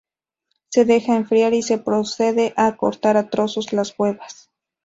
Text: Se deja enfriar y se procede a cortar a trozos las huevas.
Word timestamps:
Se 0.69 0.83
deja 0.83 1.15
enfriar 1.15 1.53
y 1.53 1.61
se 1.61 1.77
procede 1.77 2.55
a 2.57 2.75
cortar 2.75 3.17
a 3.17 3.29
trozos 3.29 3.71
las 3.71 3.93
huevas. 3.99 4.49